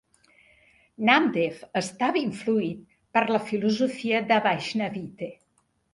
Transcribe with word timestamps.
Namdev 1.09 1.59
estava 1.83 2.19
influït 2.23 2.81
per 3.19 3.23
la 3.35 3.43
filosofia 3.51 4.27
de 4.33 4.45
Vaishnavite. 4.47 5.29